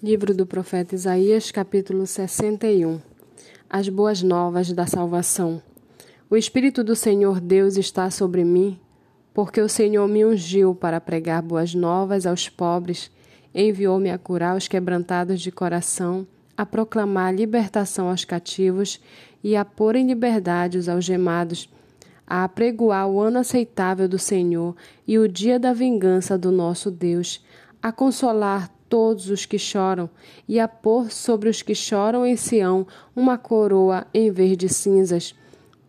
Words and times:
Livro 0.00 0.32
do 0.32 0.46
profeta 0.46 0.94
Isaías, 0.94 1.50
capítulo 1.50 2.06
61 2.06 3.00
As 3.68 3.88
boas 3.88 4.22
novas 4.22 4.72
da 4.72 4.86
salvação. 4.86 5.60
O 6.30 6.36
Espírito 6.36 6.84
do 6.84 6.94
Senhor 6.94 7.40
Deus 7.40 7.76
está 7.76 8.08
sobre 8.08 8.44
mim, 8.44 8.78
porque 9.34 9.60
o 9.60 9.68
Senhor 9.68 10.06
me 10.06 10.24
ungiu 10.24 10.72
para 10.72 11.00
pregar 11.00 11.42
boas 11.42 11.74
novas 11.74 12.26
aos 12.26 12.48
pobres, 12.48 13.10
enviou-me 13.52 14.08
a 14.08 14.16
curar 14.16 14.56
os 14.56 14.68
quebrantados 14.68 15.40
de 15.40 15.50
coração, 15.50 16.24
a 16.56 16.64
proclamar 16.64 17.34
libertação 17.34 18.08
aos 18.08 18.24
cativos 18.24 19.00
e 19.42 19.56
a 19.56 19.64
pôr 19.64 19.96
em 19.96 20.06
liberdade 20.06 20.78
os 20.78 20.88
algemados, 20.88 21.68
a 22.24 22.44
apregoar 22.44 23.08
o 23.08 23.20
ano 23.20 23.40
aceitável 23.40 24.06
do 24.06 24.16
Senhor 24.16 24.76
e 25.08 25.18
o 25.18 25.26
dia 25.26 25.58
da 25.58 25.72
vingança 25.72 26.38
do 26.38 26.52
nosso 26.52 26.88
Deus, 26.88 27.44
a 27.82 27.90
consolar 27.90 28.77
todos 28.88 29.30
os 29.30 29.44
que 29.44 29.58
choram, 29.58 30.08
e 30.48 30.58
a 30.58 30.66
pôr 30.66 31.10
sobre 31.10 31.48
os 31.48 31.62
que 31.62 31.74
choram 31.74 32.26
em 32.26 32.36
Sião 32.36 32.86
uma 33.14 33.36
coroa 33.36 34.06
em 34.12 34.30
vez 34.30 34.56
de 34.56 34.68
cinzas, 34.68 35.34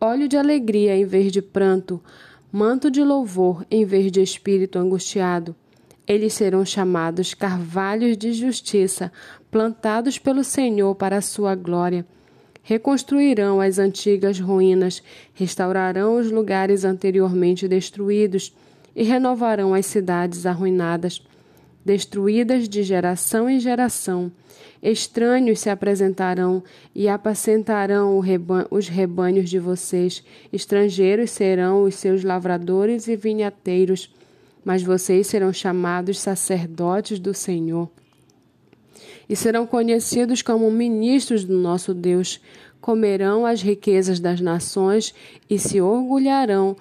óleo 0.00 0.28
de 0.28 0.36
alegria 0.36 0.96
em 0.96 1.04
vez 1.04 1.32
de 1.32 1.40
pranto, 1.40 2.02
manto 2.50 2.90
de 2.90 3.02
louvor 3.02 3.64
em 3.70 3.84
vez 3.84 4.10
de 4.10 4.22
espírito 4.22 4.78
angustiado. 4.78 5.54
Eles 6.06 6.32
serão 6.32 6.64
chamados 6.64 7.34
carvalhos 7.34 8.16
de 8.16 8.32
justiça, 8.32 9.12
plantados 9.50 10.18
pelo 10.18 10.42
Senhor 10.42 10.94
para 10.94 11.18
a 11.18 11.22
sua 11.22 11.54
glória. 11.54 12.06
Reconstruirão 12.62 13.60
as 13.60 13.78
antigas 13.78 14.40
ruínas, 14.40 15.02
restaurarão 15.34 16.16
os 16.16 16.30
lugares 16.30 16.84
anteriormente 16.84 17.68
destruídos 17.68 18.54
e 18.96 19.02
renovarão 19.02 19.74
as 19.74 19.86
cidades 19.86 20.46
arruinadas 20.46 21.22
destruídas 21.88 22.68
de 22.68 22.82
geração 22.82 23.48
em 23.48 23.58
geração. 23.58 24.30
Estranhos 24.82 25.60
se 25.60 25.70
apresentarão 25.70 26.62
e 26.94 27.08
apacentarão 27.08 28.20
os 28.70 28.88
rebanhos 28.88 29.48
de 29.48 29.58
vocês. 29.58 30.22
Estrangeiros 30.52 31.30
serão 31.30 31.84
os 31.84 31.94
seus 31.94 32.22
lavradores 32.22 33.08
e 33.08 33.16
vinhateiros, 33.16 34.14
mas 34.62 34.82
vocês 34.82 35.28
serão 35.28 35.50
chamados 35.50 36.20
sacerdotes 36.20 37.18
do 37.18 37.32
Senhor. 37.32 37.88
E 39.26 39.34
serão 39.34 39.66
conhecidos 39.66 40.42
como 40.42 40.70
ministros 40.70 41.42
do 41.42 41.56
nosso 41.56 41.94
Deus. 41.94 42.38
Comerão 42.82 43.46
as 43.46 43.62
riquezas 43.62 44.20
das 44.20 44.42
nações 44.42 45.14
e 45.48 45.58
se 45.58 45.80
orgulharão 45.80 46.76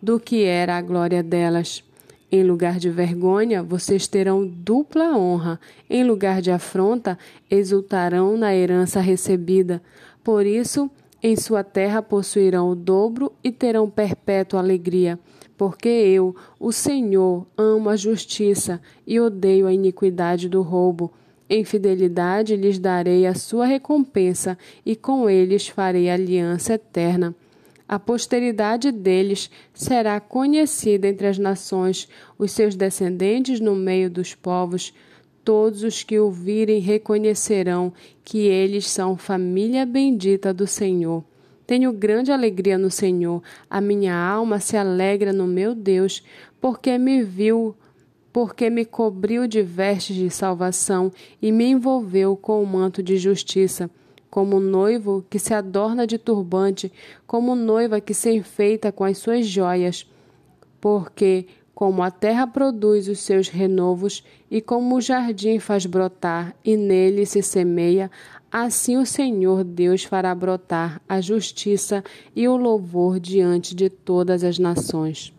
do 0.00 0.18
que 0.18 0.44
era 0.44 0.78
a 0.78 0.82
glória 0.82 1.22
delas. 1.22 1.84
Em 2.30 2.42
lugar 2.42 2.78
de 2.78 2.90
vergonha, 2.90 3.62
vocês 3.62 4.08
terão 4.08 4.44
dupla 4.46 5.16
honra. 5.16 5.60
Em 5.88 6.02
lugar 6.02 6.42
de 6.42 6.50
afronta, 6.50 7.16
exultarão 7.48 8.36
na 8.36 8.54
herança 8.54 9.00
recebida. 9.00 9.80
Por 10.24 10.44
isso, 10.44 10.90
em 11.22 11.36
sua 11.36 11.62
terra 11.62 12.02
possuirão 12.02 12.70
o 12.70 12.74
dobro 12.74 13.32
e 13.44 13.52
terão 13.52 13.88
perpétua 13.88 14.58
alegria. 14.58 15.18
Porque 15.56 15.88
eu, 15.88 16.34
o 16.58 16.72
Senhor, 16.72 17.46
amo 17.56 17.88
a 17.88 17.96
justiça 17.96 18.80
e 19.06 19.20
odeio 19.20 19.66
a 19.66 19.72
iniquidade 19.72 20.48
do 20.48 20.62
roubo. 20.62 21.12
Em 21.48 21.64
fidelidade 21.64 22.56
lhes 22.56 22.78
darei 22.78 23.24
a 23.24 23.34
sua 23.34 23.66
recompensa 23.66 24.58
e 24.84 24.96
com 24.96 25.30
eles 25.30 25.68
farei 25.68 26.10
aliança 26.10 26.74
eterna. 26.74 27.34
A 27.88 28.00
posteridade 28.00 28.90
deles 28.90 29.48
será 29.72 30.18
conhecida 30.18 31.06
entre 31.06 31.28
as 31.28 31.38
nações, 31.38 32.08
os 32.36 32.50
seus 32.50 32.74
descendentes 32.74 33.60
no 33.60 33.76
meio 33.76 34.10
dos 34.10 34.34
povos. 34.34 34.92
Todos 35.44 35.84
os 35.84 36.02
que 36.02 36.18
o 36.18 36.28
virem 36.28 36.80
reconhecerão 36.80 37.92
que 38.24 38.38
eles 38.38 38.88
são 38.88 39.16
família 39.16 39.86
bendita 39.86 40.52
do 40.52 40.66
Senhor. 40.66 41.22
Tenho 41.64 41.92
grande 41.92 42.32
alegria 42.32 42.76
no 42.76 42.90
Senhor, 42.90 43.42
a 43.70 43.80
minha 43.80 44.14
alma 44.16 44.58
se 44.58 44.76
alegra 44.76 45.32
no 45.32 45.46
meu 45.46 45.74
Deus, 45.74 46.22
porque 46.60 46.96
me 46.98 47.22
viu, 47.22 47.74
porque 48.32 48.68
me 48.68 48.84
cobriu 48.84 49.46
de 49.46 49.62
vestes 49.62 50.16
de 50.16 50.30
salvação 50.30 51.12
e 51.40 51.52
me 51.52 51.66
envolveu 51.66 52.36
com 52.36 52.60
o 52.62 52.66
manto 52.66 53.02
de 53.02 53.16
justiça 53.16 53.90
como 54.36 54.60
noivo 54.60 55.24
que 55.30 55.38
se 55.38 55.54
adorna 55.54 56.06
de 56.06 56.18
turbante, 56.18 56.92
como 57.26 57.54
noiva 57.54 58.02
que 58.02 58.12
se 58.12 58.30
enfeita 58.30 58.92
com 58.92 59.02
as 59.02 59.16
suas 59.16 59.46
joias. 59.46 60.06
Porque, 60.78 61.46
como 61.74 62.02
a 62.02 62.10
terra 62.10 62.46
produz 62.46 63.08
os 63.08 63.20
seus 63.20 63.48
renovos, 63.48 64.22
e 64.50 64.60
como 64.60 64.96
o 64.96 65.00
jardim 65.00 65.58
faz 65.58 65.86
brotar, 65.86 66.54
e 66.62 66.76
nele 66.76 67.24
se 67.24 67.40
semeia, 67.40 68.10
assim 68.52 68.98
o 68.98 69.06
Senhor 69.06 69.64
Deus 69.64 70.04
fará 70.04 70.34
brotar 70.34 71.00
a 71.08 71.18
justiça 71.18 72.04
e 72.34 72.46
o 72.46 72.58
louvor 72.58 73.18
diante 73.18 73.74
de 73.74 73.88
todas 73.88 74.44
as 74.44 74.58
nações. 74.58 75.32